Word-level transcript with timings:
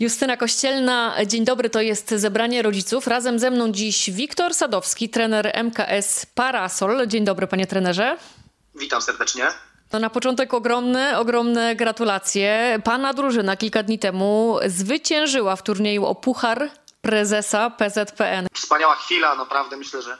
Justyna 0.00 0.36
Kościelna, 0.36 1.16
dzień 1.26 1.44
dobry, 1.44 1.70
to 1.70 1.80
jest 1.80 2.10
zebranie 2.10 2.62
rodziców. 2.62 3.06
Razem 3.06 3.38
ze 3.38 3.50
mną 3.50 3.72
dziś 3.72 4.10
Wiktor 4.10 4.54
Sadowski, 4.54 5.08
trener 5.08 5.52
MKS 5.64 6.26
Parasol. 6.26 7.06
Dzień 7.06 7.24
dobry, 7.24 7.46
panie 7.46 7.66
trenerze. 7.66 8.16
Witam 8.74 9.02
serdecznie. 9.02 9.48
No 9.92 9.98
na 9.98 10.10
początek 10.10 10.54
ogromne, 10.54 11.18
ogromne 11.18 11.76
gratulacje. 11.76 12.78
Pana 12.84 13.14
drużyna 13.14 13.56
kilka 13.56 13.82
dni 13.82 13.98
temu 13.98 14.58
zwyciężyła 14.66 15.56
w 15.56 15.62
turnieju 15.62 16.06
o 16.06 16.14
Puchar 16.14 16.70
Prezesa 17.02 17.70
PZPN. 17.70 18.46
Wspaniała 18.54 18.96
chwila, 18.96 19.34
naprawdę 19.34 19.76
myślę, 19.76 20.02
że 20.02 20.18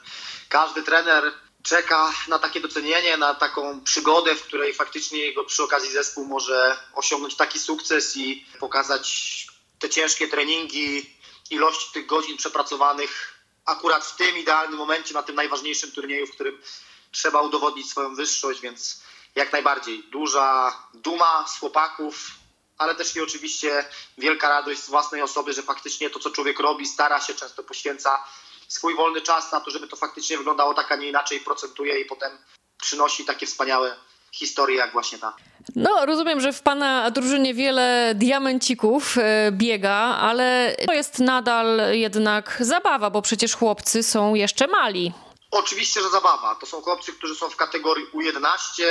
każdy 0.48 0.82
trener 0.82 1.24
czeka 1.62 2.12
na 2.28 2.38
takie 2.38 2.60
docenienie, 2.60 3.16
na 3.16 3.34
taką 3.34 3.80
przygodę, 3.80 4.34
w 4.34 4.42
której 4.42 4.74
faktycznie 4.74 5.18
jego 5.18 5.44
przy 5.44 5.62
okazji 5.62 5.92
zespół 5.92 6.24
może 6.24 6.76
osiągnąć 6.94 7.36
taki 7.36 7.58
sukces 7.58 8.16
i 8.16 8.46
pokazać 8.60 9.53
te 9.84 9.90
ciężkie 9.90 10.28
treningi, 10.28 11.16
ilość 11.50 11.90
tych 11.90 12.06
godzin 12.06 12.36
przepracowanych 12.36 13.34
akurat 13.64 14.06
w 14.06 14.16
tym 14.16 14.38
idealnym 14.38 14.78
momencie, 14.78 15.14
na 15.14 15.22
tym 15.22 15.34
najważniejszym 15.34 15.92
turnieju, 15.92 16.26
w 16.26 16.30
którym 16.30 16.62
trzeba 17.10 17.42
udowodnić 17.42 17.90
swoją 17.90 18.14
wyższość, 18.14 18.60
więc 18.60 19.02
jak 19.34 19.52
najbardziej 19.52 20.02
duża 20.02 20.78
duma 20.94 21.46
z 21.48 21.58
chłopaków, 21.58 22.30
ale 22.78 22.94
też 22.94 23.16
i 23.16 23.20
oczywiście 23.20 23.84
wielka 24.18 24.48
radość 24.48 24.80
z 24.80 24.88
własnej 24.88 25.22
osoby, 25.22 25.52
że 25.52 25.62
faktycznie 25.62 26.10
to, 26.10 26.18
co 26.18 26.30
człowiek 26.30 26.60
robi, 26.60 26.86
stara 26.86 27.20
się, 27.20 27.34
często 27.34 27.62
poświęca 27.62 28.24
swój 28.68 28.94
wolny 28.94 29.20
czas 29.20 29.52
na 29.52 29.60
to, 29.60 29.70
żeby 29.70 29.88
to 29.88 29.96
faktycznie 29.96 30.38
wyglądało 30.38 30.74
tak, 30.74 30.92
a 30.92 30.96
nie 30.96 31.08
inaczej, 31.08 31.40
procentuje 31.40 32.00
i 32.00 32.04
potem 32.04 32.38
przynosi 32.82 33.24
takie 33.24 33.46
wspaniałe 33.46 33.96
historie 34.32 34.76
jak 34.76 34.92
właśnie 34.92 35.18
ta. 35.18 35.36
No, 35.76 36.06
rozumiem, 36.06 36.40
że 36.40 36.52
w 36.52 36.62
pana 36.62 37.10
drużynie 37.10 37.54
wiele 37.54 38.12
diamencików 38.14 39.18
e, 39.18 39.52
biega, 39.52 39.96
ale 40.20 40.76
to 40.86 40.92
jest 40.92 41.18
nadal 41.18 41.80
jednak 41.92 42.56
zabawa, 42.60 43.10
bo 43.10 43.22
przecież 43.22 43.56
chłopcy 43.56 44.02
są 44.02 44.34
jeszcze 44.34 44.66
mali. 44.66 45.12
Oczywiście, 45.50 46.00
że 46.00 46.10
zabawa. 46.10 46.54
To 46.54 46.66
są 46.66 46.80
chłopcy, 46.80 47.12
którzy 47.12 47.34
są 47.34 47.50
w 47.50 47.56
kategorii 47.56 48.06
U11, 48.14 48.82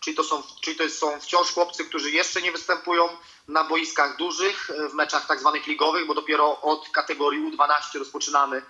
czyli 0.00 0.16
to 0.16 0.24
są, 0.24 0.42
czyli 0.60 0.76
to 0.76 0.88
są 0.88 1.20
wciąż 1.20 1.52
chłopcy, 1.52 1.84
którzy 1.84 2.10
jeszcze 2.10 2.42
nie 2.42 2.52
występują 2.52 3.08
na 3.48 3.64
boiskach 3.64 4.16
dużych, 4.16 4.70
w 4.90 4.94
meczach 4.94 5.26
tak 5.26 5.40
zwanych 5.40 5.66
ligowych, 5.66 6.06
bo 6.06 6.14
dopiero 6.14 6.60
od 6.60 6.88
kategorii 6.88 7.52
U12 7.52 7.98
rozpoczynamy 7.98 8.62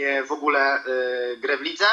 e, 0.00 0.24
w 0.24 0.32
ogóle 0.32 0.60
e, 0.60 1.36
grę 1.36 1.56
w 1.58 1.60
lidze 1.60 1.86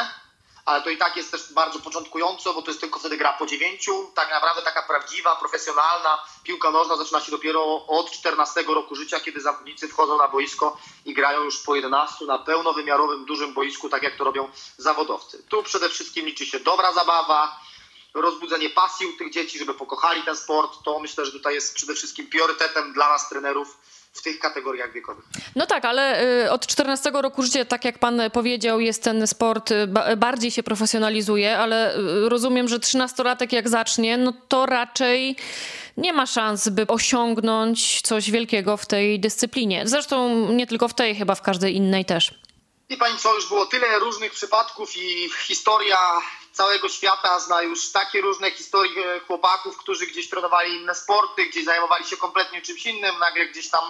ale 0.64 0.82
to 0.82 0.90
i 0.90 0.96
tak 0.96 1.16
jest 1.16 1.30
też 1.30 1.52
bardzo 1.52 1.78
początkująco, 1.78 2.54
bo 2.54 2.62
to 2.62 2.70
jest 2.70 2.80
tylko 2.80 2.98
wtedy 2.98 3.16
gra 3.16 3.32
po 3.32 3.46
dziewięciu. 3.46 4.10
Tak 4.14 4.30
naprawdę 4.30 4.62
taka 4.62 4.82
prawdziwa, 4.82 5.36
profesjonalna 5.36 6.18
piłka 6.42 6.70
nożna 6.70 6.96
zaczyna 6.96 7.20
się 7.20 7.30
dopiero 7.30 7.86
od 7.86 8.10
14 8.10 8.62
roku 8.62 8.94
życia, 8.94 9.20
kiedy 9.20 9.40
zawodnicy 9.40 9.88
wchodzą 9.88 10.18
na 10.18 10.28
boisko 10.28 10.78
i 11.04 11.14
grają 11.14 11.42
już 11.42 11.58
po 11.58 11.74
11 11.74 12.24
na 12.24 12.38
pełnowymiarowym, 12.38 13.24
dużym 13.24 13.54
boisku, 13.54 13.88
tak 13.88 14.02
jak 14.02 14.16
to 14.16 14.24
robią 14.24 14.48
zawodowcy. 14.76 15.42
Tu 15.48 15.62
przede 15.62 15.88
wszystkim 15.88 16.26
liczy 16.26 16.46
się 16.46 16.60
dobra 16.60 16.92
zabawa, 16.92 17.60
rozbudzenie 18.14 18.70
pasji 18.70 19.06
u 19.06 19.16
tych 19.16 19.30
dzieci, 19.30 19.58
żeby 19.58 19.74
pokochali 19.74 20.22
ten 20.22 20.36
sport. 20.36 20.78
To 20.84 20.98
myślę, 20.98 21.26
że 21.26 21.32
tutaj 21.32 21.54
jest 21.54 21.74
przede 21.74 21.94
wszystkim 21.94 22.26
priorytetem 22.26 22.92
dla 22.92 23.08
nas 23.08 23.28
trenerów 23.28 23.78
w 24.14 24.22
tych 24.22 24.38
kategoriach 24.38 24.92
wiekowych. 24.92 25.24
No 25.56 25.66
tak, 25.66 25.84
ale 25.84 26.24
y, 26.44 26.50
od 26.50 26.66
14 26.66 27.10
roku 27.14 27.42
życia, 27.42 27.64
tak 27.64 27.84
jak 27.84 27.98
pan 27.98 28.20
powiedział, 28.32 28.80
jest 28.80 29.02
ten 29.02 29.26
sport, 29.26 29.70
y, 29.70 29.86
bardziej 30.16 30.50
się 30.50 30.62
profesjonalizuje, 30.62 31.58
ale 31.58 31.96
y, 31.96 32.28
rozumiem, 32.28 32.68
że 32.68 32.78
13-latek 32.78 33.52
jak 33.52 33.68
zacznie, 33.68 34.16
no 34.16 34.32
to 34.48 34.66
raczej 34.66 35.36
nie 35.96 36.12
ma 36.12 36.26
szans, 36.26 36.68
by 36.68 36.86
osiągnąć 36.86 38.00
coś 38.00 38.30
wielkiego 38.30 38.76
w 38.76 38.86
tej 38.86 39.20
dyscyplinie. 39.20 39.82
Zresztą 39.84 40.48
nie 40.52 40.66
tylko 40.66 40.88
w 40.88 40.94
tej, 40.94 41.14
chyba 41.14 41.34
w 41.34 41.42
każdej 41.42 41.76
innej 41.76 42.04
też. 42.04 42.34
I 42.88 42.96
pani 42.96 43.18
co, 43.18 43.34
już 43.34 43.48
było 43.48 43.66
tyle 43.66 43.98
różnych 43.98 44.32
przypadków 44.32 44.96
i 44.96 45.28
historia 45.46 45.98
całego 46.52 46.88
świata 46.88 47.40
zna 47.40 47.62
już 47.62 47.92
takie 47.92 48.20
różne 48.20 48.50
historie 48.50 49.20
chłopaków, 49.26 49.76
którzy 49.76 50.06
gdzieś 50.06 50.30
trenowali 50.30 50.74
inne 50.74 50.94
sporty, 50.94 51.46
gdzieś 51.46 51.64
zajmowali 51.64 52.04
się 52.04 52.16
kompletnie 52.16 52.62
czymś 52.62 52.86
innym, 52.86 53.18
nagle 53.18 53.46
gdzieś 53.46 53.70
tam 53.70 53.84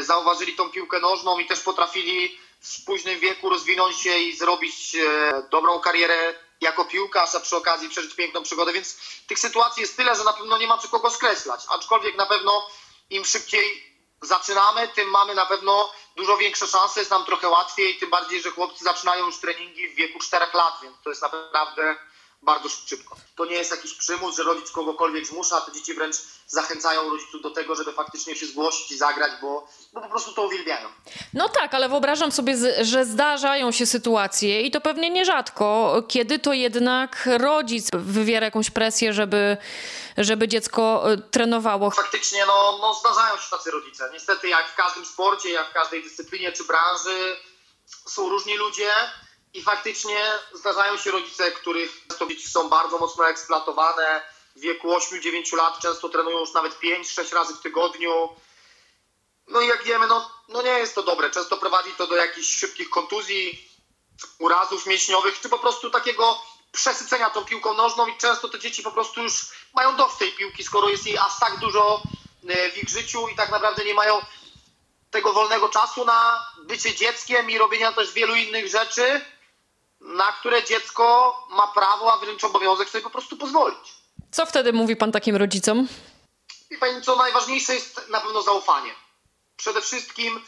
zauważyli 0.00 0.54
tą 0.54 0.70
piłkę 0.70 1.00
nożną 1.00 1.38
i 1.38 1.46
też 1.46 1.60
potrafili 1.60 2.38
w 2.60 2.84
późnym 2.84 3.20
wieku 3.20 3.48
rozwinąć 3.48 3.96
się 4.00 4.18
i 4.18 4.36
zrobić 4.36 4.94
e, 4.94 5.42
dobrą 5.50 5.80
karierę 5.80 6.34
jako 6.60 6.84
piłkarz, 6.84 7.34
a 7.34 7.40
przy 7.40 7.56
okazji 7.56 7.88
przeżyć 7.88 8.14
piękną 8.14 8.42
przygodę, 8.42 8.72
więc 8.72 8.96
tych 9.26 9.38
sytuacji 9.38 9.80
jest 9.80 9.96
tyle, 9.96 10.16
że 10.16 10.24
na 10.24 10.32
pewno 10.32 10.58
nie 10.58 10.66
ma 10.66 10.78
przy 10.78 10.88
kogo 10.88 11.10
skreślać, 11.10 11.60
aczkolwiek 11.68 12.16
na 12.16 12.26
pewno 12.26 12.70
im 13.10 13.24
szybciej 13.24 13.92
zaczynamy, 14.22 14.88
tym 14.88 15.10
mamy 15.10 15.34
na 15.34 15.46
pewno 15.46 15.92
dużo 16.16 16.36
większe 16.36 16.66
szanse, 16.66 17.00
jest 17.00 17.10
nam 17.10 17.24
trochę 17.24 17.48
łatwiej, 17.48 17.98
tym 17.98 18.10
bardziej, 18.10 18.42
że 18.42 18.50
chłopcy 18.50 18.84
zaczynają 18.84 19.26
już 19.26 19.38
treningi 19.38 19.88
w 19.88 19.94
wieku 19.94 20.18
4 20.18 20.46
lat, 20.54 20.74
więc 20.82 20.96
to 21.04 21.10
jest 21.10 21.22
naprawdę 21.22 21.96
bardzo 22.42 22.68
szybko. 22.68 23.16
To 23.36 23.44
nie 23.44 23.54
jest 23.54 23.70
jakiś 23.70 23.94
przymus, 23.94 24.36
że 24.36 24.42
rodzic 24.42 24.70
kogokolwiek 24.70 25.26
zmusza, 25.26 25.60
te 25.60 25.72
dzieci 25.72 25.94
wręcz 25.94 26.16
zachęcają 26.46 27.10
rodziców 27.10 27.42
do 27.42 27.50
tego, 27.50 27.74
żeby 27.74 27.92
faktycznie 27.92 28.36
się 28.36 28.46
zgłosić 28.46 28.92
i 28.92 28.98
zagrać, 28.98 29.32
bo, 29.40 29.68
bo 29.92 30.00
po 30.00 30.08
prostu 30.08 30.32
to 30.32 30.42
uwielbiają. 30.42 30.88
No 31.34 31.48
tak, 31.48 31.74
ale 31.74 31.88
wyobrażam 31.88 32.32
sobie, 32.32 32.56
że 32.84 33.04
zdarzają 33.04 33.72
się 33.72 33.86
sytuacje 33.86 34.62
i 34.62 34.70
to 34.70 34.80
pewnie 34.80 35.10
nierzadko, 35.10 35.94
kiedy 36.08 36.38
to 36.38 36.52
jednak 36.52 37.28
rodzic 37.38 37.88
wywiera 37.92 38.44
jakąś 38.44 38.70
presję, 38.70 39.12
żeby, 39.12 39.56
żeby 40.18 40.48
dziecko 40.48 41.12
e, 41.12 41.16
trenowało. 41.16 41.90
Faktycznie, 41.90 42.46
no, 42.46 42.78
no 42.80 42.94
zdarzają 42.94 43.36
się 43.36 43.50
tacy 43.50 43.70
rodzice. 43.70 44.10
Niestety, 44.12 44.48
jak 44.48 44.68
w 44.68 44.74
każdym 44.74 45.06
sporcie, 45.06 45.50
jak 45.50 45.70
w 45.70 45.72
każdej 45.72 46.02
dyscyplinie 46.02 46.52
czy 46.52 46.64
branży, 46.64 47.36
są 48.06 48.28
różni 48.28 48.56
ludzie 48.56 48.90
i 49.54 49.62
faktycznie 49.62 50.32
zdarzają 50.52 50.96
się 50.96 51.10
rodzice, 51.10 51.52
których 51.52 51.90
to 52.18 52.26
dzieci 52.26 52.48
są 52.48 52.68
bardzo 52.68 52.98
mocno 52.98 53.28
eksploatowane. 53.28 54.22
W 54.56 54.60
wieku 54.60 54.88
8-9 54.88 55.56
lat 55.56 55.78
często 55.78 56.08
trenują 56.08 56.38
już 56.38 56.52
nawet 56.52 56.80
5-6 56.80 57.34
razy 57.34 57.54
w 57.54 57.60
tygodniu. 57.60 58.28
No 59.48 59.60
i 59.60 59.66
jak 59.66 59.84
wiemy, 59.84 60.06
no, 60.06 60.30
no 60.48 60.62
nie 60.62 60.70
jest 60.70 60.94
to 60.94 61.02
dobre. 61.02 61.30
Często 61.30 61.56
prowadzi 61.56 61.90
to 61.98 62.06
do 62.06 62.16
jakichś 62.16 62.48
szybkich 62.48 62.90
kontuzji, 62.90 63.68
urazów 64.38 64.86
mięśniowych, 64.86 65.40
czy 65.40 65.48
po 65.48 65.58
prostu 65.58 65.90
takiego 65.90 66.42
przesycenia 66.72 67.30
tą 67.30 67.44
piłką 67.44 67.74
nożną 67.74 68.06
i 68.06 68.18
często 68.18 68.48
te 68.48 68.58
dzieci 68.58 68.82
po 68.82 68.92
prostu 68.92 69.22
już 69.22 69.50
mają 69.74 69.96
dość 69.96 70.16
tej 70.16 70.32
piłki, 70.32 70.64
skoro 70.64 70.88
jest 70.88 71.06
jej 71.06 71.18
aż 71.18 71.38
tak 71.40 71.58
dużo 71.58 72.02
e, 72.48 72.70
w 72.70 72.78
ich 72.78 72.88
życiu 72.88 73.28
i 73.28 73.36
tak 73.36 73.50
naprawdę 73.50 73.84
nie 73.84 73.94
mają 73.94 74.22
tego 75.10 75.32
wolnego 75.32 75.68
czasu 75.68 76.04
na 76.04 76.46
bycie 76.62 76.94
dzieckiem 76.94 77.50
i 77.50 77.58
robienia 77.58 77.92
też 77.92 78.12
wielu 78.12 78.34
innych 78.34 78.68
rzeczy, 78.68 79.24
na 80.02 80.32
które 80.32 80.64
dziecko 80.64 81.36
ma 81.50 81.66
prawo, 81.66 82.12
a 82.12 82.18
wręcz 82.18 82.44
obowiązek 82.44 82.88
sobie 82.88 83.04
po 83.04 83.10
prostu 83.10 83.36
pozwolić. 83.36 83.94
Co 84.30 84.46
wtedy 84.46 84.72
mówi 84.72 84.96
pan 84.96 85.12
takim 85.12 85.36
rodzicom? 85.36 85.88
I 86.70 86.78
pani, 86.78 87.02
co 87.02 87.16
najważniejsze 87.16 87.74
jest 87.74 88.08
na 88.08 88.20
pewno 88.20 88.42
zaufanie. 88.42 88.94
Przede 89.56 89.80
wszystkim, 89.80 90.40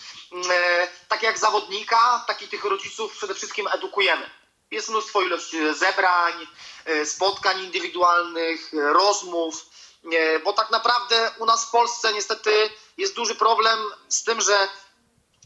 e, 0.50 0.88
tak 1.08 1.22
jak 1.22 1.38
zawodnika, 1.38 2.24
tak 2.26 2.42
i 2.42 2.48
tych 2.48 2.64
rodziców 2.64 3.16
przede 3.16 3.34
wszystkim 3.34 3.68
edukujemy. 3.72 4.30
Jest 4.70 4.88
mnóstwo 4.88 5.22
ilość 5.22 5.56
zebrań, 5.78 6.46
e, 6.84 7.06
spotkań 7.06 7.64
indywidualnych, 7.64 8.70
rozmów, 8.72 9.66
e, 10.12 10.38
bo 10.38 10.52
tak 10.52 10.70
naprawdę 10.70 11.30
u 11.38 11.46
nas 11.46 11.64
w 11.64 11.70
Polsce 11.70 12.12
niestety 12.12 12.70
jest 12.96 13.14
duży 13.14 13.34
problem 13.34 13.78
z 14.08 14.24
tym, 14.24 14.40
że 14.40 14.68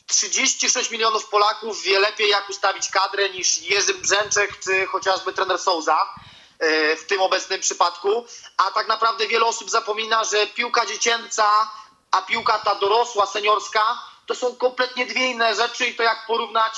36 0.09 0.91
milionów 0.91 1.29
Polaków 1.29 1.83
wie 1.83 1.99
lepiej, 2.01 2.29
jak 2.29 2.49
ustawić 2.49 2.91
kadrę 2.91 3.31
niż 3.31 3.63
Jerzy 3.63 3.95
Brzęczek 3.95 4.59
czy 4.65 4.87
chociażby 4.87 5.33
trener 5.33 5.59
Souza 5.59 6.15
e, 6.59 6.97
w 6.97 7.07
tym 7.07 7.21
obecnym 7.21 7.61
przypadku. 7.61 8.27
A 8.57 8.71
tak 8.71 8.89
naprawdę 8.89 9.27
wiele 9.27 9.45
osób 9.45 9.71
zapomina, 9.71 10.25
że 10.25 10.47
piłka 10.47 10.87
dziecięca, 10.87 11.71
a 12.11 12.23
piłka 12.23 12.59
ta 12.59 12.75
dorosła, 12.75 13.27
seniorska, 13.27 14.03
to 14.27 14.35
są 14.35 14.57
kompletnie 14.57 15.07
dwie 15.07 15.31
inne 15.31 15.55
rzeczy 15.55 15.87
i 15.87 15.95
to 15.95 16.03
jak 16.03 16.27
porównać 16.27 16.75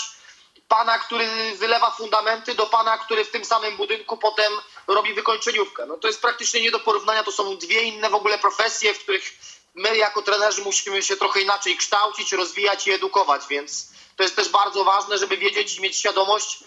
pana, 0.69 0.99
który 0.99 1.57
wylewa 1.57 1.91
fundamenty 1.91 2.55
do 2.55 2.67
pana, 2.67 2.99
który 2.99 3.25
w 3.25 3.31
tym 3.31 3.45
samym 3.45 3.77
budynku 3.77 4.17
potem 4.17 4.53
robi 4.87 5.15
wykończeniówkę. 5.15 5.87
No 5.87 5.97
to 5.97 6.09
jest 6.09 6.23
praktycznie 6.23 6.63
nie 6.63 6.71
do 6.71 6.81
porównania, 6.81 7.23
to 7.23 7.33
są 7.33 7.57
dwie 7.57 7.83
inne 7.83 8.11
w 8.11 8.15
ogóle 8.15 8.39
profesje, 8.39 8.95
w 8.95 8.99
których 8.99 9.23
my 9.75 9.97
jako 9.97 10.23
trenerzy 10.23 10.63
musimy 10.63 11.03
się 11.03 11.17
trochę 11.17 11.41
inaczej 11.41 11.77
kształcić, 11.77 12.33
rozwijać 12.33 12.87
i 12.87 12.91
edukować, 12.91 13.43
więc 13.51 13.91
to 14.17 14.23
jest 14.23 14.37
też 14.37 14.49
bardzo 14.49 14.85
ważne, 14.85 15.19
żeby 15.19 15.37
wiedzieć 15.37 15.79
i 15.79 15.81
mieć 15.81 15.97
świadomość, 15.97 16.65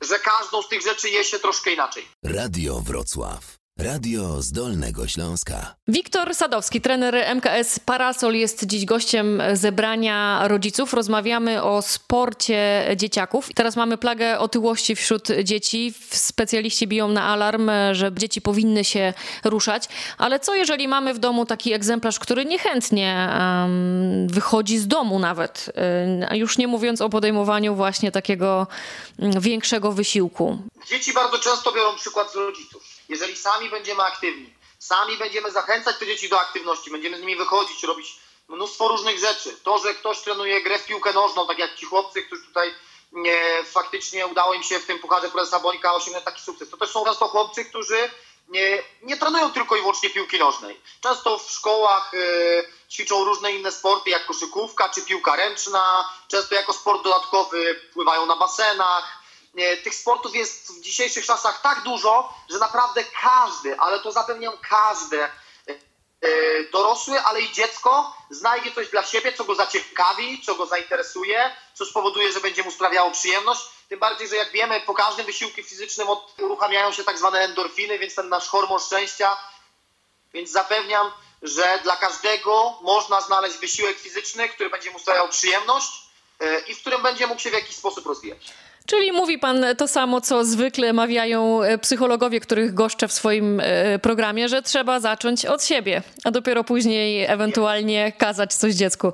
że 0.00 0.18
każdą 0.18 0.62
z 0.62 0.68
tych 0.68 0.82
rzeczy 0.82 1.10
je 1.10 1.24
się 1.24 1.38
troszkę 1.38 1.70
inaczej. 1.70 2.08
Radio 2.24 2.80
Wrocław. 2.80 3.56
Radio 3.80 4.42
z 4.42 4.52
Dolnego 4.52 5.08
Śląska. 5.08 5.74
Wiktor 5.88 6.34
Sadowski, 6.34 6.80
trener 6.80 7.14
MKS 7.36 7.78
Parasol, 7.78 8.34
jest 8.34 8.66
dziś 8.66 8.84
gościem 8.84 9.42
zebrania 9.52 10.48
rodziców. 10.48 10.94
Rozmawiamy 10.94 11.62
o 11.62 11.82
sporcie 11.82 12.88
dzieciaków. 12.96 13.48
Teraz 13.54 13.76
mamy 13.76 13.98
plagę 13.98 14.38
otyłości 14.38 14.96
wśród 14.96 15.28
dzieci. 15.44 15.94
Specjaliści 16.10 16.86
biją 16.86 17.08
na 17.08 17.22
alarm, 17.22 17.70
że 17.92 18.12
dzieci 18.12 18.40
powinny 18.40 18.84
się 18.84 19.14
ruszać. 19.44 19.88
Ale 20.18 20.40
co 20.40 20.54
jeżeli 20.54 20.88
mamy 20.88 21.14
w 21.14 21.18
domu 21.18 21.46
taki 21.46 21.72
egzemplarz, 21.72 22.18
który 22.18 22.44
niechętnie 22.44 23.28
um, 23.38 24.28
wychodzi 24.28 24.78
z 24.78 24.86
domu 24.86 25.18
nawet? 25.18 25.72
Um, 26.30 26.38
już 26.38 26.58
nie 26.58 26.68
mówiąc 26.68 27.00
o 27.00 27.08
podejmowaniu 27.08 27.74
właśnie 27.74 28.12
takiego 28.12 28.66
um, 29.18 29.40
większego 29.40 29.92
wysiłku. 29.92 30.58
Dzieci 30.88 31.12
bardzo 31.12 31.38
często 31.38 31.72
biorą 31.72 31.96
przykład 31.96 32.32
z 32.32 32.34
rodziców 32.34 32.75
jeżeli 33.08 33.36
sami 33.36 33.70
będziemy 33.70 34.02
aktywni, 34.02 34.54
sami 34.78 35.16
będziemy 35.16 35.50
zachęcać 35.50 35.96
te 35.98 36.06
dzieci 36.06 36.28
do 36.28 36.40
aktywności, 36.40 36.90
będziemy 36.90 37.18
z 37.18 37.20
nimi 37.20 37.36
wychodzić, 37.36 37.82
robić 37.82 38.16
mnóstwo 38.48 38.88
różnych 38.88 39.18
rzeczy. 39.18 39.56
To, 39.62 39.78
że 39.78 39.94
ktoś 39.94 40.18
trenuje 40.18 40.62
grę 40.62 40.78
w 40.78 40.86
piłkę 40.86 41.12
nożną, 41.12 41.46
tak 41.46 41.58
jak 41.58 41.76
ci 41.76 41.86
chłopcy, 41.86 42.22
którzy 42.22 42.42
tutaj 42.42 42.74
nie, 43.12 43.64
faktycznie 43.64 44.26
udało 44.26 44.54
im 44.54 44.62
się 44.62 44.78
w 44.78 44.86
tym 44.86 44.98
Pucharze 44.98 45.30
Prezesa 45.30 45.60
Bońka 45.60 45.94
osiągnąć 45.94 46.24
taki 46.24 46.42
sukces. 46.42 46.70
To 46.70 46.76
też 46.76 46.90
są 46.90 47.04
często 47.04 47.28
chłopcy, 47.28 47.64
którzy 47.64 48.10
nie, 48.48 48.82
nie 49.02 49.16
trenują 49.16 49.52
tylko 49.52 49.76
i 49.76 49.80
wyłącznie 49.80 50.10
piłki 50.10 50.38
nożnej. 50.38 50.80
Często 51.00 51.38
w 51.38 51.50
szkołach 51.50 52.14
y, 52.14 52.68
ćwiczą 52.90 53.24
różne 53.24 53.52
inne 53.52 53.72
sporty, 53.72 54.10
jak 54.10 54.26
koszykówka 54.26 54.88
czy 54.88 55.02
piłka 55.02 55.36
ręczna. 55.36 56.10
Często 56.28 56.54
jako 56.54 56.72
sport 56.72 57.04
dodatkowy 57.04 57.80
pływają 57.92 58.26
na 58.26 58.36
basenach 58.36 59.25
tych 59.84 59.94
sportów 59.94 60.34
jest 60.34 60.72
w 60.72 60.80
dzisiejszych 60.80 61.26
czasach 61.26 61.62
tak 61.62 61.82
dużo, 61.82 62.34
że 62.50 62.58
naprawdę 62.58 63.04
każdy, 63.22 63.80
ale 63.80 64.00
to 64.00 64.12
zapewniam 64.12 64.54
każdy 64.68 65.22
e, 65.22 65.28
dorosły, 66.72 67.20
ale 67.20 67.40
i 67.40 67.52
dziecko 67.52 68.16
znajdzie 68.30 68.72
coś 68.72 68.88
dla 68.88 69.02
siebie, 69.02 69.32
co 69.32 69.44
go 69.44 69.54
zaciekawi, 69.54 70.42
co 70.42 70.54
go 70.54 70.66
zainteresuje, 70.66 71.56
co 71.74 71.86
spowoduje, 71.86 72.32
że 72.32 72.40
będzie 72.40 72.62
mu 72.62 72.70
sprawiało 72.70 73.10
przyjemność. 73.10 73.60
Tym 73.88 73.98
bardziej, 73.98 74.28
że 74.28 74.36
jak 74.36 74.52
wiemy, 74.52 74.80
po 74.80 74.94
każdym 74.94 75.26
wysiłku 75.26 75.62
fizycznym 75.62 76.08
uruchamiają 76.38 76.92
się 76.92 77.04
tak 77.04 77.18
zwane 77.18 77.40
endorfiny, 77.40 77.98
więc 77.98 78.14
ten 78.14 78.28
nasz 78.28 78.48
hormon 78.48 78.80
szczęścia. 78.80 79.36
Więc 80.32 80.50
zapewniam, 80.50 81.12
że 81.42 81.80
dla 81.82 81.96
każdego 81.96 82.78
można 82.80 83.20
znaleźć 83.20 83.58
wysiłek 83.58 83.98
fizyczny, 83.98 84.48
który 84.48 84.70
będzie 84.70 84.90
mu 84.90 84.98
sprawiał 84.98 85.28
przyjemność 85.28 85.92
e, 86.40 86.60
i 86.60 86.74
w 86.74 86.80
którym 86.80 87.02
będzie 87.02 87.26
mógł 87.26 87.40
się 87.40 87.50
w 87.50 87.52
jakiś 87.52 87.76
sposób 87.76 88.06
rozwijać. 88.06 88.52
Czyli 88.86 89.12
mówi 89.12 89.38
pan 89.38 89.64
to 89.78 89.88
samo, 89.88 90.20
co 90.20 90.44
zwykle 90.44 90.92
mawiają 90.92 91.62
e, 91.62 91.78
psychologowie, 91.78 92.40
których 92.40 92.74
goszczę 92.74 93.08
w 93.08 93.12
swoim 93.12 93.60
e, 93.60 93.98
programie, 93.98 94.48
że 94.48 94.62
trzeba 94.62 95.00
zacząć 95.00 95.46
od 95.46 95.64
siebie, 95.64 96.02
a 96.24 96.30
dopiero 96.30 96.64
później 96.64 97.24
ewentualnie 97.24 98.12
kazać 98.12 98.54
coś 98.54 98.74
dziecku. 98.74 99.12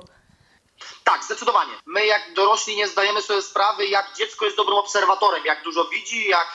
Tak, 1.03 1.23
zdecydowanie. 1.23 1.71
My 1.85 2.05
jak 2.05 2.33
dorośli 2.35 2.75
nie 2.75 2.87
zdajemy 2.87 3.21
sobie 3.21 3.41
sprawy, 3.41 3.85
jak 3.85 4.13
dziecko 4.17 4.45
jest 4.45 4.57
dobrym 4.57 4.77
obserwatorem, 4.77 5.45
jak 5.45 5.63
dużo 5.63 5.85
widzi, 5.85 6.27
jak 6.27 6.47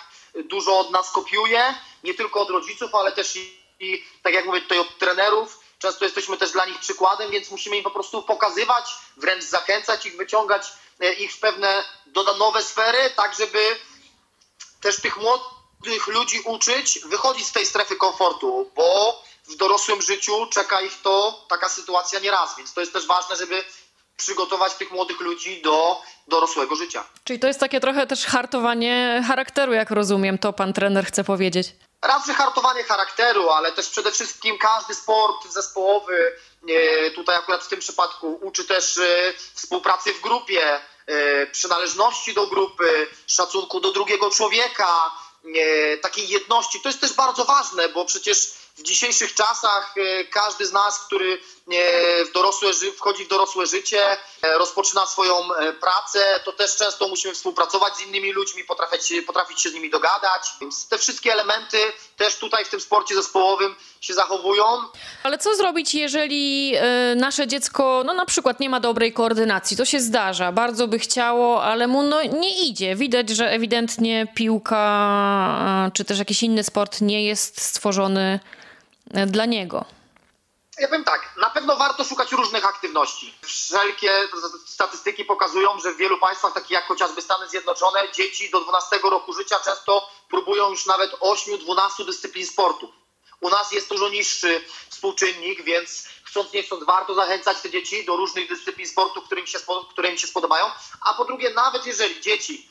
dużo 0.45 0.79
od 0.79 0.91
nas 0.91 1.13
kopiuje, 1.13 1.75
nie 2.05 2.15
tylko 2.15 2.41
od 2.41 2.51
rodziców, 2.51 2.95
ale 2.95 3.13
też 3.13 3.37
i, 3.81 4.05
tak 4.23 4.35
jak 4.35 4.47
mówię 4.47 4.61
tutaj 4.61 4.79
od 4.79 4.99
trenerów. 4.99 5.68
Często 5.79 6.05
jesteśmy 6.05 6.37
też 6.37 6.53
dla 6.53 6.67
nich 6.67 6.79
przykładem, 6.79 7.31
więc 7.31 7.51
musimy 7.51 7.77
im 7.77 7.85
po 7.85 7.91
prostu 7.91 8.23
pokazywać, 8.23 8.91
wręcz 9.17 9.45
zachęcać 9.45 10.07
ich, 10.07 10.17
wyciągać 10.17 10.73
E, 11.01 11.13
ich 11.13 11.33
w 11.33 11.41
pewne 11.41 11.85
nowe 12.39 12.63
sfery, 12.63 12.99
tak 13.17 13.35
żeby 13.35 13.59
też 14.81 15.01
tych 15.01 15.17
młodych 15.17 16.07
ludzi 16.07 16.41
uczyć 16.41 16.99
wychodzić 16.99 17.47
z 17.47 17.53
tej 17.53 17.67
strefy 17.67 17.97
komfortu, 17.97 18.71
bo 18.77 19.23
w 19.49 19.57
dorosłym 19.57 20.03
życiu 20.03 20.47
czeka 20.47 20.81
ich 20.81 21.03
to 21.03 21.45
taka 21.49 21.69
sytuacja 21.69 22.21
nieraz, 22.21 22.57
więc 22.57 22.75
to 22.75 22.81
jest 22.81 22.93
też 22.93 23.07
ważne, 23.07 23.37
żeby 23.37 23.65
przygotować 24.17 24.75
tych 24.75 24.91
młodych 24.91 25.21
ludzi 25.21 25.63
do 25.63 26.03
dorosłego 26.29 26.77
życia. 26.77 27.05
Czyli 27.25 27.39
to 27.39 27.47
jest 27.47 27.61
takie 27.61 27.81
trochę 27.81 28.07
też 28.07 28.27
hartowanie 28.27 29.25
charakteru, 29.27 29.73
jak 29.73 29.91
rozumiem, 29.91 30.39
to 30.39 30.53
pan 30.53 30.73
trener 30.73 31.07
chce 31.07 31.25
powiedzieć. 31.25 31.67
Raz, 32.03 32.27
że 32.27 32.35
hartowanie 32.35 32.85
charakteru, 32.85 33.51
ale 33.51 33.73
też 33.73 33.89
przede 33.89 34.13
wszystkim 34.13 34.59
każdy 34.59 34.95
sport 34.95 35.47
zespołowy, 35.49 36.37
e, 36.69 37.11
tutaj 37.11 37.37
akurat 37.37 37.65
w 37.65 37.69
tym 37.69 37.81
przypadku 37.81 38.39
uczy 38.43 38.65
też 38.65 38.99
e, 38.99 39.33
współpracy 39.55 40.15
w 40.15 40.21
grupie, 40.21 40.81
e, 41.07 41.47
przynależności 41.47 42.35
do 42.35 42.47
grupy, 42.47 43.07
szacunku 43.27 43.81
do 43.81 43.93
drugiego 43.93 44.31
człowieka, 44.31 45.11
takiej 46.03 46.29
jedności. 46.29 46.81
To 46.81 46.89
jest 46.89 47.01
też 47.01 47.13
bardzo 47.13 47.45
ważne, 47.45 47.89
bo 47.89 48.05
przecież 48.05 48.53
w 48.77 48.83
dzisiejszych 48.83 49.35
czasach 49.35 49.95
każdy 50.31 50.67
z 50.67 50.73
nas, 50.73 51.07
który 51.07 51.41
w 52.29 52.33
dorosłe, 52.35 52.71
wchodzi 52.97 53.25
w 53.25 53.29
dorosłe 53.29 53.67
życie, 53.67 54.07
e, 54.43 54.59
rozpoczyna 54.59 55.07
swoją 55.07 55.35
pracę, 55.81 56.41
to 56.45 56.53
też 56.53 56.77
często 56.77 57.09
musimy 57.09 57.35
współpracować 57.35 57.97
z 57.97 58.01
innymi 58.01 58.33
ludźmi, 58.33 58.65
potrafić, 58.65 59.13
potrafić 59.27 59.61
się 59.61 59.71
z 59.71 59.75
nimi 59.75 59.91
dogadać. 59.91 60.43
Więc 60.61 60.89
te 60.89 60.99
wszystkie 60.99 61.33
elementy 61.33 61.79
też 62.17 62.37
tutaj 62.37 62.65
w 62.65 62.69
tym 62.69 62.81
sporcie 62.81 63.15
zespołowym 63.15 63.75
się 64.01 64.15
zachowują. 64.15 64.65
Ale 65.23 65.39
co 65.39 65.57
zrobić, 65.57 65.95
jeżeli 65.95 66.75
nasze 67.17 67.47
dziecko, 67.47 68.03
no 68.07 68.15
na 68.15 68.27
przykład 68.27 68.61
nie 68.61 68.71
ma 68.71 68.81
dobrej 68.81 69.13
koordynacji? 69.13 69.77
To 69.77 69.85
się 69.85 70.01
zdarza, 70.01 70.53
bardzo 70.53 70.89
by 70.89 70.99
chciało, 70.99 71.65
ale 71.65 71.87
mu 71.87 72.03
no, 72.03 72.23
nie 72.23 72.65
idzie. 72.65 72.97
Widać, 72.97 73.31
że 73.31 73.51
ewidentnie 73.51 74.27
piłka 74.35 75.91
czy 75.95 76.05
też 76.05 76.19
jakiś 76.19 76.43
inny 76.43 76.65
sport 76.65 77.01
nie 77.01 77.25
jest 77.25 77.61
stworzony 77.61 78.41
dla 79.27 79.45
niego? 79.45 79.98
Ja 80.79 80.89
powiem 80.89 81.05
tak, 81.05 81.37
na 81.37 81.51
pewno 81.51 81.77
warto 81.77 82.05
szukać 82.05 82.33
różnych 82.33 82.65
aktywności. 82.65 83.35
Wszelkie 83.43 84.29
statystyki 84.67 85.25
pokazują, 85.25 85.81
że 85.81 85.93
w 85.93 85.97
wielu 85.97 86.19
państwach, 86.19 86.53
takich 86.53 86.71
jak 86.71 86.87
chociażby 86.87 87.23
Stany 87.23 87.49
Zjednoczone, 87.49 88.13
dzieci 88.13 88.51
do 88.51 88.61
12 88.61 88.99
roku 89.03 89.33
życia 89.33 89.61
często 89.65 90.11
próbują 90.29 90.71
już 90.71 90.87
nawet 90.87 91.11
8-12 91.13 92.05
dyscyplin 92.07 92.47
sportu. 92.47 92.93
U 93.41 93.51
nas 93.51 93.73
jest 93.73 93.89
dużo 93.89 94.09
niższy 94.09 94.65
współczynnik, 94.89 95.63
więc 95.63 96.09
chcąc 96.25 96.53
nie 96.53 96.63
chcąc 96.63 96.85
warto 96.85 97.15
zachęcać 97.15 97.61
te 97.61 97.71
dzieci 97.71 98.05
do 98.05 98.17
różnych 98.17 98.49
dyscyplin 98.49 98.89
sportu, 98.89 99.23
które 99.23 99.41
im 99.41 99.47
się, 99.47 99.59
które 99.91 100.19
się 100.19 100.27
spodobają. 100.27 100.71
A 101.01 101.15
po 101.15 101.25
drugie, 101.25 101.51
nawet 101.51 101.87
jeżeli 101.87 102.21
dzieci 102.21 102.69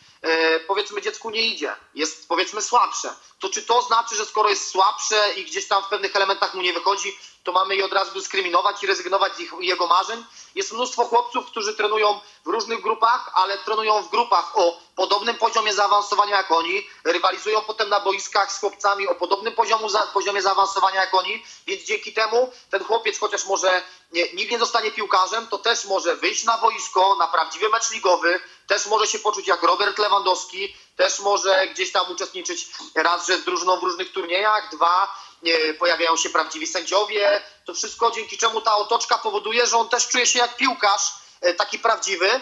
powiedzmy 0.67 1.01
dziecku 1.01 1.29
nie 1.29 1.41
idzie, 1.41 1.75
jest 1.95 2.27
powiedzmy 2.27 2.61
słabsze, 2.61 3.15
to 3.39 3.49
czy 3.49 3.63
to 3.63 3.81
znaczy, 3.81 4.15
że 4.15 4.25
skoro 4.25 4.49
jest 4.49 4.71
słabsze 4.71 5.33
i 5.33 5.45
gdzieś 5.45 5.67
tam 5.67 5.83
w 5.83 5.87
pewnych 5.87 6.15
elementach 6.15 6.53
mu 6.53 6.61
nie 6.61 6.73
wychodzi, 6.73 7.17
to 7.43 7.51
mamy 7.51 7.75
je 7.75 7.85
od 7.85 7.93
razu 7.93 8.13
dyskryminować 8.13 8.83
i 8.83 8.87
rezygnować 8.87 9.35
z 9.35 9.39
ich, 9.39 9.53
jego 9.59 9.87
marzeń? 9.87 10.25
Jest 10.55 10.73
mnóstwo 10.73 11.05
chłopców, 11.05 11.45
którzy 11.45 11.75
trenują 11.75 12.19
w 12.45 12.47
różnych 12.47 12.81
grupach, 12.81 13.31
ale 13.33 13.57
trenują 13.57 14.03
w 14.03 14.09
grupach 14.09 14.57
o 14.57 14.86
podobnym 14.97 15.35
poziomie 15.35 15.73
zaawansowania 15.73 16.37
jak 16.37 16.51
oni, 16.51 16.87
rywalizują 17.03 17.61
potem 17.61 17.89
na 17.89 17.99
boiskach 17.99 18.51
z 18.51 18.59
chłopcami 18.59 19.07
o 19.07 19.15
podobnym 19.15 19.53
poziomu, 19.53 19.89
za, 19.89 19.99
poziomie 19.99 20.41
zaawansowania 20.41 21.01
jak 21.01 21.13
oni, 21.13 21.43
więc 21.67 21.83
dzięki 21.83 22.13
temu 22.13 22.51
ten 22.69 22.83
chłopiec, 22.83 23.19
chociaż 23.19 23.45
może 23.45 23.81
nie, 24.11 24.33
nigdy 24.33 24.51
nie 24.51 24.59
zostanie 24.59 24.91
piłkarzem, 24.91 25.47
to 25.47 25.57
też 25.57 25.85
może 25.85 26.15
wyjść 26.15 26.43
na 26.43 26.57
boisko, 26.57 27.15
na 27.19 27.27
prawdziwy 27.27 27.69
mecz 27.69 27.91
ligowy, 27.91 28.39
też 28.67 28.85
może 28.85 29.07
się 29.07 29.19
poczuć 29.19 29.47
jak 29.47 29.63
Robert 29.63 29.97
Lewandowski, 29.97 30.75
też 30.95 31.19
może 31.19 31.67
gdzieś 31.67 31.91
tam 31.91 32.11
uczestniczyć 32.11 32.67
raz, 32.95 33.27
że 33.27 33.37
z 33.37 33.43
drużyną 33.43 33.79
w 33.79 33.83
różnych 33.83 34.11
turniejach, 34.11 34.69
dwa, 34.71 35.15
nie, 35.41 35.73
pojawiają 35.73 36.17
się 36.17 36.29
prawdziwi 36.29 36.67
sędziowie, 36.67 37.41
to 37.65 37.73
wszystko 37.73 38.11
dzięki 38.11 38.37
czemu 38.37 38.61
ta 38.61 38.75
otoczka 38.75 39.17
powoduje, 39.17 39.67
że 39.67 39.77
on 39.77 39.89
też 39.89 40.07
czuje 40.07 40.25
się 40.25 40.39
jak 40.39 40.55
piłkarz, 40.55 41.13
e, 41.41 41.53
taki 41.53 41.79
prawdziwy, 41.79 42.41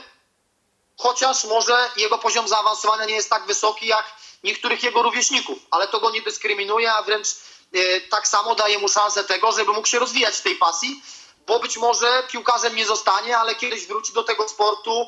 chociaż 0.97 1.45
może 1.45 1.89
jego 1.97 2.17
poziom 2.17 2.47
zaawansowania 2.47 3.05
nie 3.05 3.15
jest 3.15 3.29
tak 3.29 3.45
wysoki 3.45 3.87
jak 3.87 4.05
niektórych 4.43 4.83
jego 4.83 5.03
rówieśników, 5.03 5.57
ale 5.71 5.87
to 5.87 5.99
go 5.99 6.11
nie 6.11 6.21
dyskryminuje, 6.21 6.93
a 6.93 7.03
wręcz 7.03 7.27
e, 7.73 8.01
tak 8.01 8.27
samo 8.27 8.55
daje 8.55 8.79
mu 8.79 8.89
szansę 8.89 9.23
tego, 9.23 9.51
żeby 9.51 9.73
mógł 9.73 9.87
się 9.87 9.99
rozwijać 9.99 10.35
w 10.35 10.41
tej 10.41 10.55
pasji, 10.55 11.01
bo 11.47 11.59
być 11.59 11.77
może 11.77 12.23
piłkarzem 12.31 12.75
nie 12.75 12.85
zostanie, 12.85 13.37
ale 13.37 13.55
kiedyś 13.55 13.87
wróci 13.87 14.13
do 14.13 14.23
tego 14.23 14.47
sportu 14.47 15.07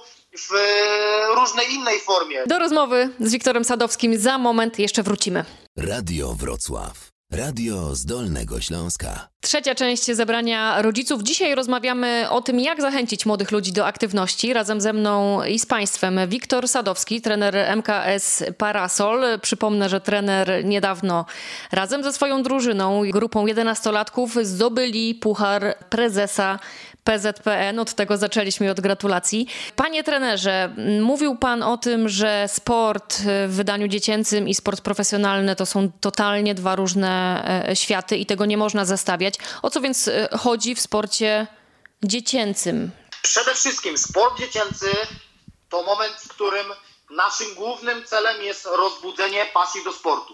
w 0.49 0.51
różnej 1.35 1.73
innej 1.73 1.99
formie. 1.99 2.43
Do 2.45 2.59
rozmowy 2.59 3.09
z 3.19 3.31
Wiktorem 3.31 3.63
Sadowskim 3.63 4.19
za 4.19 4.37
moment 4.37 4.79
jeszcze 4.79 5.03
wrócimy. 5.03 5.45
Radio 5.77 6.33
Wrocław. 6.33 7.16
Radio 7.31 7.95
z 7.95 8.05
Dolnego 8.05 8.61
Śląska. 8.61 9.27
Trzecia 9.41 9.75
część 9.75 10.05
zebrania 10.05 10.81
rodziców. 10.81 11.23
Dzisiaj 11.23 11.55
rozmawiamy 11.55 12.25
o 12.29 12.41
tym, 12.41 12.59
jak 12.59 12.81
zachęcić 12.81 13.25
młodych 13.25 13.51
ludzi 13.51 13.73
do 13.73 13.85
aktywności. 13.85 14.53
Razem 14.53 14.81
ze 14.81 14.93
mną 14.93 15.43
i 15.43 15.59
z 15.59 15.65
Państwem 15.65 16.19
Wiktor 16.27 16.67
Sadowski, 16.67 17.21
trener 17.21 17.55
MKS 17.77 18.43
Parasol. 18.57 19.39
Przypomnę, 19.41 19.89
że 19.89 20.01
trener 20.01 20.65
niedawno 20.65 21.25
razem 21.71 22.03
ze 22.03 22.13
swoją 22.13 22.43
drużyną, 22.43 23.01
grupą 23.11 23.45
11-latków 23.45 24.43
zdobyli 24.43 25.15
puchar 25.15 25.75
prezesa 25.89 26.59
PZPN. 27.07 27.79
Od 27.79 27.93
tego 27.93 28.17
zaczęliśmy 28.17 28.71
od 28.71 28.79
gratulacji. 28.79 29.47
Panie 29.75 30.03
trenerze, 30.03 30.75
mówił 31.01 31.35
pan 31.35 31.63
o 31.63 31.77
tym, 31.77 32.09
że 32.09 32.47
sport 32.47 33.21
w 33.47 33.55
wydaniu 33.55 33.87
dziecięcym 33.87 34.47
i 34.47 34.55
sport 34.55 34.81
profesjonalny 34.81 35.55
to 35.55 35.65
są 35.65 35.91
totalnie 36.01 36.55
dwa 36.55 36.75
różne 36.75 37.43
e, 37.69 37.75
światy 37.75 38.17
i 38.17 38.25
tego 38.25 38.45
nie 38.45 38.57
można 38.57 38.85
zestawiać. 38.85 39.35
O 39.61 39.69
co 39.69 39.81
więc 39.81 40.07
e, 40.07 40.29
chodzi 40.37 40.75
w 40.75 40.81
sporcie 40.81 41.47
dziecięcym? 42.03 42.91
Przede 43.21 43.53
wszystkim 43.53 43.97
sport 43.97 44.39
dziecięcy 44.39 44.91
to 45.69 45.83
moment, 45.83 46.13
w 46.13 46.27
którym 46.27 46.67
naszym 47.09 47.55
głównym 47.55 48.05
celem 48.05 48.41
jest 48.41 48.65
rozbudzenie 48.65 49.45
pasji 49.53 49.83
do 49.83 49.93
sportu. 49.93 50.33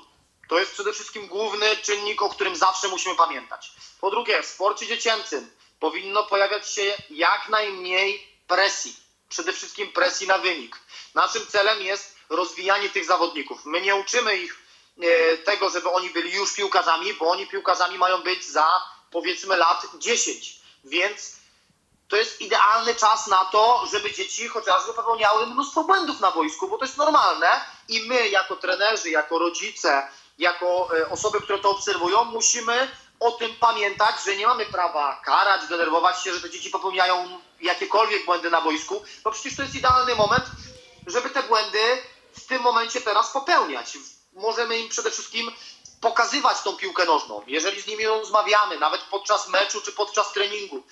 To 0.50 0.60
jest 0.60 0.72
przede 0.72 0.94
wszystkim 0.94 1.28
główny 1.28 1.66
czynnik, 1.82 2.22
o 2.22 2.30
którym 2.30 2.56
zawsze 2.56 2.88
musimy 2.88 3.16
pamiętać. 3.16 3.72
Po 4.02 4.12
drugie, 4.12 4.44
w 4.44 4.46
sporcie 4.46 4.88
dziecięcym 4.88 5.50
powinno 5.84 6.24
pojawiać 6.24 6.70
się 6.70 6.94
jak 7.10 7.50
najmniej 7.50 8.28
presji. 8.48 8.96
Przede 9.30 9.54
wszystkim 9.54 9.92
presji 9.92 10.28
na 10.28 10.38
wynik. 10.38 10.80
Naszym 11.14 11.48
celem 11.48 11.82
jest 11.82 12.16
rozwijanie 12.30 12.90
tych 12.90 13.06
zawodników. 13.06 13.66
My 13.66 13.82
nie 13.82 13.96
uczymy 13.96 14.38
ich 14.38 14.60
e, 15.02 15.38
tego, 15.38 15.70
żeby 15.70 15.90
oni 15.90 16.10
byli 16.10 16.34
już 16.34 16.54
piłkarzami, 16.54 17.14
bo 17.14 17.30
oni 17.30 17.48
piłkarzami 17.48 17.98
mają 17.98 18.18
być 18.18 18.46
za 18.46 18.68
powiedzmy 19.12 19.58
lat 19.58 19.86
10. 19.98 20.60
Więc 20.84 21.36
to 22.08 22.16
jest 22.16 22.42
idealny 22.42 22.96
czas 22.96 23.28
na 23.28 23.46
to, 23.46 23.86
żeby 23.92 24.14
dzieci 24.14 24.48
chociażby 24.48 24.94
popełniały 24.94 25.48
mnóstwo 25.48 25.84
błędów 25.84 26.20
na 26.20 26.32
boisku, 26.32 26.68
bo 26.68 26.78
to 26.78 26.86
jest 26.86 26.98
normalne 26.98 27.66
i 27.90 28.02
my 28.08 28.30
jako 28.30 28.56
trenerzy, 28.56 29.10
jako 29.10 29.40
rodzice, 29.40 30.08
jako 30.38 30.98
e, 30.98 31.10
osoby, 31.10 31.42
które 31.42 31.60
to 31.60 31.70
obserwują, 31.70 32.24
musimy 32.24 32.92
o 33.24 33.32
tym 33.32 33.56
pamiętać, 33.56 34.16
że 34.26 34.36
nie 34.36 34.48
mamy 34.48 34.66
prawa 34.66 35.22
karać, 35.26 35.68
denerwować 35.68 36.24
się, 36.24 36.34
że 36.34 36.42
te 36.42 36.50
dzieci 36.50 36.70
popełniają 36.70 37.40
jakiekolwiek 37.62 38.26
błędy 38.26 38.50
na 38.50 38.62
boisku, 38.62 39.04
bo 39.24 39.32
przecież 39.32 39.56
to 39.56 39.62
jest 39.62 39.76
idealny 39.76 40.16
moment, 40.16 40.46
żeby 41.08 41.30
te 41.30 41.44
błędy 41.44 41.98
w 42.34 42.46
tym 42.48 42.62
momencie 42.62 43.02
teraz 43.02 43.32
popełniać. 43.32 43.98
Możemy 44.34 44.80
im 44.80 44.90
przede 44.90 45.12
wszystkim 45.12 45.52
pokazywać 46.02 46.62
tą 46.62 46.78
piłkę 46.78 47.06
nożną. 47.06 47.42
Jeżeli 47.48 47.82
z 47.82 47.88
nimi 47.88 48.06
rozmawiamy, 48.06 48.80
nawet 48.80 49.02
podczas 49.02 49.48
meczu 49.48 49.82
czy 49.82 49.92
podczas 49.92 50.34
treningu, 50.34 50.84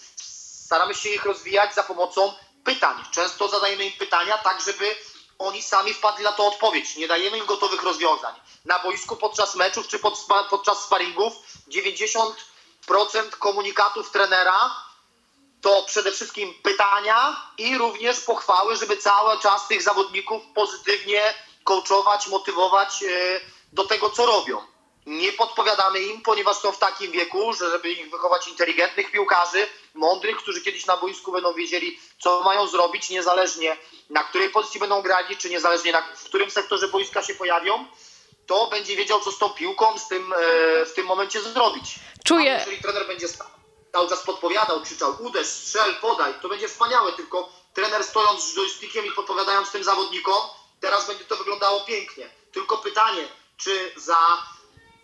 staramy 0.66 0.96
się 0.96 1.10
ich 1.10 1.26
rozwijać 1.26 1.76
za 1.76 1.84
pomocą 1.84 2.34
pytań. 2.64 3.04
Często 3.12 3.48
zadajemy 3.48 3.86
im 3.86 3.94
pytania 3.94 4.38
tak, 4.38 4.62
żeby 4.62 4.96
oni 5.40 5.62
sami 5.62 5.94
wpadli 5.94 6.24
na 6.24 6.32
to 6.32 6.48
odpowiedź. 6.48 6.96
Nie 6.96 7.08
dajemy 7.08 7.38
im 7.38 7.46
gotowych 7.46 7.84
rozwiązań. 7.84 8.36
Na 8.66 8.80
boisku 8.80 9.16
podczas 9.16 9.56
meczów 9.56 9.88
czy 9.88 10.00
pod, 10.00 10.26
podczas 10.50 10.84
sparingów 10.84 11.34
90% 11.72 13.30
komunikatów 13.40 14.12
trenera 14.12 14.76
to 15.62 15.84
przede 15.88 16.12
wszystkim 16.12 16.54
pytania 16.64 17.52
i 17.58 17.78
również 17.78 18.20
pochwały, 18.20 18.76
żeby 18.76 18.98
cały 18.98 19.40
czas 19.40 19.68
tych 19.68 19.82
zawodników 19.82 20.44
pozytywnie 20.56 21.34
coachować, 21.64 22.28
motywować 22.28 23.04
e, 23.04 23.40
do 23.74 23.84
tego, 23.84 24.10
co 24.10 24.26
robią. 24.26 24.62
Nie 25.06 25.34
podpowiadamy 25.34 26.00
im, 26.00 26.22
ponieważ 26.22 26.58
są 26.58 26.72
w 26.72 26.78
takim 26.78 27.12
wieku, 27.12 27.54
że 27.54 27.72
żeby 27.72 27.90
ich 27.90 28.12
wychować 28.12 28.48
inteligentnych 28.48 29.12
piłkarzy, 29.12 29.68
mądrych, 29.94 30.38
którzy 30.38 30.62
kiedyś 30.62 30.86
na 30.86 30.98
boisku 30.98 31.32
będą 31.32 31.54
wiedzieli, 31.54 32.00
co 32.20 32.44
mają 32.44 32.68
zrobić, 32.68 33.10
niezależnie 33.10 33.78
na 34.10 34.24
której 34.24 34.50
pozycji 34.50 34.80
będą 34.80 35.02
grali, 35.02 35.38
czy 35.38 35.50
niezależnie 35.50 35.92
na, 35.92 36.02
w 36.02 36.24
którym 36.24 36.52
sektorze 36.52 36.88
boiska 36.88 37.24
się 37.24 37.36
pojawią, 37.36 37.86
to 38.52 38.68
będzie 38.68 38.96
wiedział, 38.96 39.22
co 39.22 39.32
z 39.32 39.38
tą 39.38 39.50
piłką 39.50 40.00
z 40.00 40.08
tym, 40.08 40.34
e, 40.34 40.86
w 40.86 40.94
tym 40.94 41.06
momencie 41.06 41.42
zrobić. 41.42 41.96
Czuję. 42.24 42.56
A 42.56 42.60
jeżeli 42.60 42.78
trener 42.78 43.08
będzie 43.08 43.28
cały 43.92 44.10
czas 44.10 44.24
podpowiadał, 44.24 44.82
krzyczał 44.82 45.16
uderz, 45.20 45.48
strzel, 45.48 45.96
podaj, 45.96 46.34
to 46.42 46.50
będzie 46.50 46.68
wspaniałe, 46.68 47.12
tylko 47.14 47.50
trener 47.74 48.04
stojąc 48.04 48.44
z 48.44 48.56
joystickiem 48.56 49.06
i 49.06 49.12
podpowiadając 49.12 49.72
tym 49.72 49.84
zawodnikom, 49.84 50.42
teraz 50.80 51.08
będzie 51.08 51.26
to 51.26 51.36
wyglądało 51.36 51.80
pięknie. 51.80 52.30
Tylko 52.52 52.78
pytanie, 52.78 53.28
czy 53.58 53.92
za 53.96 54.18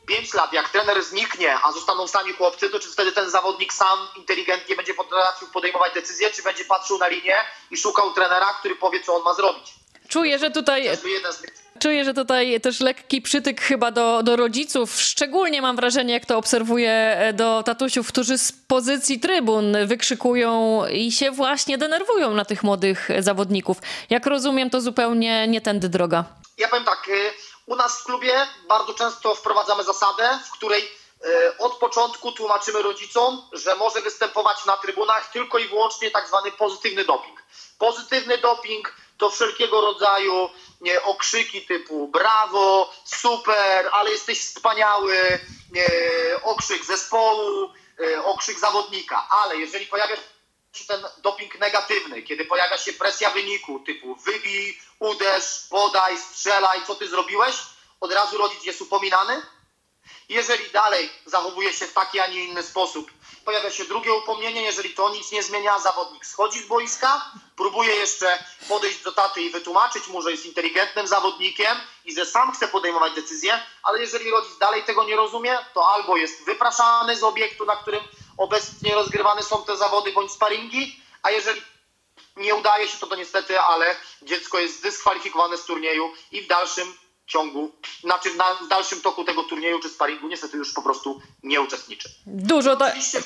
5 0.07 0.33
lat, 0.33 0.53
jak 0.53 0.69
trener 0.69 1.03
zniknie, 1.03 1.59
a 1.63 1.71
zostaną 1.71 2.07
sami 2.07 2.33
chłopcy, 2.33 2.69
to 2.69 2.79
czy 2.79 2.91
wtedy 2.91 3.11
ten 3.11 3.29
zawodnik 3.29 3.73
sam 3.73 3.99
inteligentnie 4.15 4.75
będzie 4.75 4.93
potrafił 4.93 5.47
podejmować 5.47 5.93
decyzje, 5.93 6.31
czy 6.31 6.43
będzie 6.43 6.65
patrzył 6.65 6.97
na 6.97 7.07
linię 7.07 7.37
i 7.71 7.77
szukał 7.77 8.13
trenera, 8.13 8.53
który 8.59 8.75
powie, 8.75 9.03
co 9.03 9.15
on 9.15 9.23
ma 9.23 9.33
zrobić? 9.33 9.73
Czuję, 10.09 10.39
że 10.39 10.51
tutaj. 10.51 11.66
Czuję, 11.79 12.05
że 12.05 12.13
tutaj 12.13 12.62
też 12.62 12.79
lekki 12.79 13.22
przytyk 13.22 13.62
chyba 13.62 13.91
do, 13.91 14.24
do 14.24 14.36
rodziców. 14.36 15.01
Szczególnie 15.01 15.62
mam 15.62 15.75
wrażenie, 15.75 16.13
jak 16.13 16.25
to 16.25 16.38
obserwuję 16.38 16.91
e, 16.91 17.34
do 17.34 17.63
tatusiów, 17.63 18.07
którzy 18.07 18.38
z 18.38 18.51
pozycji 18.51 19.19
trybun 19.19 19.77
wykrzykują 19.86 20.81
i 20.91 21.12
się 21.12 21.31
właśnie 21.31 21.77
denerwują 21.77 22.31
na 22.31 22.46
tych 22.46 22.63
młodych 22.63 23.10
zawodników. 23.19 23.77
Jak 24.10 24.25
rozumiem, 24.25 24.69
to 24.69 24.81
zupełnie 24.81 25.48
nie 25.48 25.62
tędy 25.62 25.89
droga. 25.89 26.24
Ja 26.57 26.67
powiem 26.67 26.86
tak, 26.86 27.07
y, 27.10 27.31
u 27.65 27.75
nas 27.75 28.01
w 28.01 28.03
klubie 28.03 28.34
bardzo 28.67 28.93
często 28.93 29.36
wprowadzamy 29.36 29.84
zasadę, 29.84 30.39
w 30.48 30.51
której 30.51 30.81
e, 30.81 31.57
od 31.57 31.77
początku 31.77 32.31
tłumaczymy 32.31 32.81
rodzicom, 32.81 33.41
że 33.53 33.75
może 33.75 34.01
występować 34.01 34.65
na 34.65 34.77
trybunach 34.77 35.31
tylko 35.31 35.57
i 35.57 35.67
wyłącznie 35.67 36.12
tak 36.12 36.27
zwany 36.27 36.51
pozytywny 36.51 37.05
doping. 37.05 37.43
Pozytywny 37.79 38.38
doping 38.38 38.96
to 39.17 39.29
wszelkiego 39.29 39.81
rodzaju 39.81 40.50
nie, 40.81 41.03
okrzyki 41.03 41.65
typu 41.65 42.07
brawo, 42.07 42.93
super, 43.05 43.89
ale 43.91 44.12
jesteś 44.12 44.39
wspaniały, 44.39 45.39
nie, 45.72 45.89
okrzyk 46.43 46.86
zespołu, 46.86 47.74
e, 48.00 48.24
okrzyk 48.24 48.60
zawodnika. 48.60 49.27
Ale 49.29 49.57
jeżeli 49.57 49.86
pojawia 49.86 50.15
się 50.74 50.86
ten 50.88 51.05
doping 51.17 51.60
negatywny, 51.60 52.22
kiedy 52.22 52.46
pojawia 52.46 52.77
się 52.77 52.93
presja 52.93 53.29
wyniku 53.29 53.79
typu 53.79 54.15
wybij, 54.15 54.79
uderz, 55.00 55.67
podaj, 55.69 56.17
strzelaj, 56.17 56.86
co 56.88 56.96
ty 56.96 57.07
zrobiłeś, 57.07 57.55
od 58.00 58.12
razu 58.12 58.38
rodzic 58.38 58.63
jest 58.63 58.81
upominany. 58.81 59.41
Jeżeli 60.29 60.69
dalej 60.69 61.09
zachowuje 61.25 61.73
się 61.73 61.87
w 61.87 61.93
taki, 61.93 62.19
a 62.19 62.27
nie 62.27 62.45
inny 62.45 62.63
sposób, 62.63 63.11
pojawia 63.45 63.71
się 63.71 63.85
drugie 63.85 64.13
upomnienie, 64.13 64.61
jeżeli 64.61 64.89
to 64.89 65.09
nic 65.09 65.31
nie 65.31 65.43
zmienia, 65.43 65.79
zawodnik 65.79 66.25
schodzi 66.25 66.59
z 66.59 66.67
boiska, 66.67 67.31
próbuje 67.55 67.95
jeszcze 67.95 68.43
podejść 68.67 69.03
do 69.03 69.11
taty 69.11 69.41
i 69.41 69.49
wytłumaczyć 69.49 70.07
mu, 70.07 70.21
że 70.21 70.31
jest 70.31 70.45
inteligentnym 70.45 71.07
zawodnikiem 71.07 71.77
i 72.05 72.15
że 72.15 72.25
sam 72.25 72.51
chce 72.51 72.67
podejmować 72.67 73.13
decyzje, 73.13 73.63
ale 73.83 73.99
jeżeli 73.99 74.31
rodzic 74.31 74.57
dalej 74.57 74.83
tego 74.83 75.03
nie 75.03 75.15
rozumie, 75.15 75.57
to 75.73 75.93
albo 75.93 76.17
jest 76.17 76.45
wypraszany 76.45 77.17
z 77.17 77.23
obiektu, 77.23 77.65
na 77.65 77.75
którym 77.75 78.03
obecnie 78.37 78.95
rozgrywane 78.95 79.43
są 79.43 79.63
te 79.63 79.77
zawody 79.77 80.11
bądź 80.11 80.31
sparingi, 80.31 81.01
a 81.23 81.31
jeżeli 81.31 81.61
nie 82.37 82.55
udaje 82.55 82.87
się 82.87 82.97
to, 82.97 83.07
to 83.07 83.15
niestety, 83.15 83.59
ale 83.59 83.95
dziecko 84.21 84.59
jest 84.59 84.77
zdyskwalifikowane 84.77 85.57
z 85.57 85.65
turnieju 85.65 86.13
i 86.31 86.41
w 86.41 86.47
dalszym 86.47 86.97
ciągu, 87.27 87.72
znaczy 88.01 88.36
na, 88.36 88.55
w 88.55 88.67
dalszym 88.67 89.01
toku 89.01 89.24
tego 89.24 89.43
turnieju 89.43 89.79
czy 89.79 89.89
sparingu 89.89 90.27
niestety 90.27 90.57
już 90.57 90.74
po 90.74 90.81
prostu 90.81 91.22
nie 91.43 91.62
uczestniczy. 91.62 92.10
Dużo 92.25 92.75
to... 92.75 92.86
Oczywiście 92.86 93.22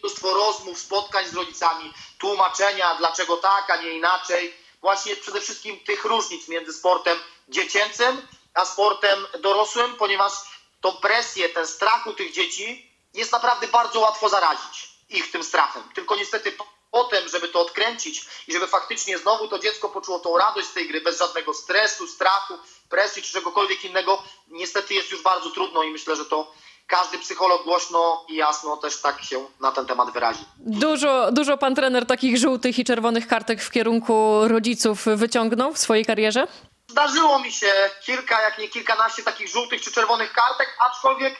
mnóstwo 0.00 0.34
rozmów, 0.34 0.78
spotkań 0.78 1.28
z 1.28 1.34
rodzicami, 1.34 1.92
tłumaczenia, 2.18 2.94
dlaczego 2.94 3.36
tak, 3.36 3.70
a 3.70 3.76
nie 3.76 3.92
inaczej. 3.92 4.54
Właśnie 4.80 5.16
przede 5.16 5.40
wszystkim 5.40 5.80
tych 5.80 6.04
różnic 6.04 6.48
między 6.48 6.72
sportem 6.72 7.18
dziecięcym 7.48 8.22
a 8.54 8.64
sportem 8.64 9.26
dorosłym, 9.40 9.96
ponieważ 9.96 10.32
tą 10.80 10.92
presję, 10.92 11.48
ten 11.48 11.66
strach 11.66 12.06
u 12.06 12.12
tych 12.12 12.32
dzieci 12.32 12.90
jest 13.14 13.32
naprawdę 13.32 13.68
bardzo 13.68 14.00
łatwo 14.00 14.28
zarazić 14.28 14.92
ich 15.08 15.30
tym 15.30 15.44
strachem. 15.44 15.82
Tylko 15.94 16.16
niestety 16.16 16.56
potem, 16.90 17.28
żeby 17.28 17.48
to 17.48 17.60
odkręcić 17.60 18.26
i 18.48 18.52
żeby 18.52 18.66
faktycznie 18.66 19.18
znowu 19.18 19.48
to 19.48 19.58
dziecko 19.58 19.88
poczuło 19.88 20.18
tą 20.18 20.38
radość 20.38 20.68
z 20.68 20.72
tej 20.72 20.88
gry 20.88 21.00
bez 21.00 21.18
żadnego 21.18 21.54
stresu, 21.54 22.06
strachu, 22.06 22.58
presji 22.92 23.22
czy 23.22 23.32
czegokolwiek 23.32 23.84
innego, 23.84 24.22
niestety 24.48 24.94
jest 24.94 25.10
już 25.10 25.22
bardzo 25.22 25.50
trudno 25.50 25.82
i 25.82 25.90
myślę, 25.90 26.16
że 26.16 26.24
to 26.24 26.52
każdy 26.86 27.18
psycholog 27.18 27.64
głośno 27.64 28.24
i 28.28 28.34
jasno 28.36 28.76
też 28.76 29.00
tak 29.00 29.22
się 29.22 29.46
na 29.60 29.72
ten 29.72 29.86
temat 29.86 30.12
wyrazi. 30.12 30.44
Dużo, 30.56 31.32
dużo 31.32 31.58
pan 31.58 31.74
trener 31.74 32.06
takich 32.06 32.38
żółtych 32.38 32.78
i 32.78 32.84
czerwonych 32.84 33.26
kartek 33.28 33.62
w 33.62 33.70
kierunku 33.70 34.48
rodziców 34.48 35.04
wyciągnął 35.16 35.72
w 35.72 35.78
swojej 35.78 36.04
karierze? 36.04 36.46
Zdarzyło 36.88 37.38
mi 37.38 37.52
się 37.52 37.72
kilka, 38.04 38.42
jak 38.42 38.58
nie 38.58 38.68
kilkanaście 38.68 39.22
takich 39.22 39.48
żółtych 39.48 39.82
czy 39.82 39.92
czerwonych 39.92 40.32
kartek, 40.32 40.76
aczkolwiek 40.90 41.36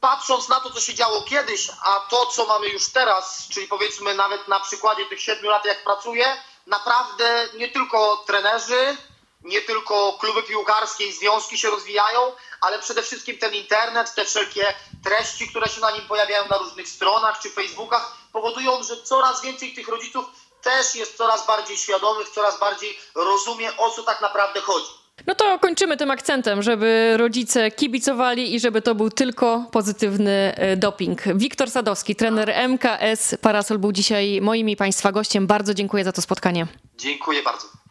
patrząc 0.00 0.48
na 0.48 0.60
to, 0.60 0.70
co 0.70 0.80
się 0.80 0.94
działo 0.94 1.22
kiedyś, 1.22 1.70
a 1.84 2.00
to, 2.10 2.26
co 2.26 2.46
mamy 2.46 2.68
już 2.68 2.92
teraz, 2.92 3.48
czyli 3.52 3.68
powiedzmy 3.68 4.14
nawet 4.14 4.48
na 4.48 4.60
przykładzie 4.60 5.04
tych 5.04 5.22
siedmiu 5.22 5.50
lat, 5.50 5.64
jak 5.64 5.84
pracuję, 5.84 6.26
naprawdę 6.66 7.48
nie 7.54 7.68
tylko 7.68 8.24
trenerzy, 8.26 8.96
nie 9.44 9.60
tylko 9.60 10.18
kluby 10.20 10.42
piłkarskie 10.42 11.06
i 11.06 11.12
związki 11.12 11.58
się 11.58 11.70
rozwijają, 11.70 12.20
ale 12.60 12.78
przede 12.78 13.02
wszystkim 13.02 13.38
ten 13.38 13.54
internet, 13.54 14.14
te 14.14 14.24
wszelkie 14.24 14.74
treści, 15.04 15.48
które 15.48 15.68
się 15.68 15.80
na 15.80 15.90
nim 15.90 16.02
pojawiają 16.08 16.48
na 16.48 16.58
różnych 16.58 16.88
stronach 16.88 17.40
czy 17.42 17.50
Facebookach, 17.50 18.16
powodują, 18.32 18.82
że 18.82 19.02
coraz 19.02 19.42
więcej 19.42 19.74
tych 19.74 19.88
rodziców 19.88 20.24
też 20.62 20.94
jest 20.94 21.16
coraz 21.16 21.46
bardziej 21.46 21.76
świadomych, 21.76 22.28
coraz 22.28 22.60
bardziej 22.60 22.98
rozumie, 23.14 23.76
o 23.76 23.90
co 23.90 24.02
tak 24.02 24.20
naprawdę 24.20 24.60
chodzi. 24.60 24.98
No 25.26 25.34
to 25.34 25.58
kończymy 25.58 25.96
tym 25.96 26.10
akcentem, 26.10 26.62
żeby 26.62 27.14
rodzice 27.16 27.70
kibicowali 27.70 28.54
i 28.54 28.60
żeby 28.60 28.82
to 28.82 28.94
był 28.94 29.10
tylko 29.10 29.64
pozytywny 29.72 30.54
e, 30.56 30.76
doping. 30.76 31.22
Wiktor 31.34 31.70
Sadowski, 31.70 32.16
trener 32.16 32.54
MKS 32.68 33.34
Parasol 33.42 33.78
był 33.78 33.92
dzisiaj 33.92 34.40
moim 34.40 34.68
i 34.68 34.76
Państwa 34.76 35.12
gościem. 35.12 35.46
Bardzo 35.46 35.74
dziękuję 35.74 36.04
za 36.04 36.12
to 36.12 36.22
spotkanie. 36.22 36.66
Dziękuję 36.96 37.42
bardzo. 37.42 37.78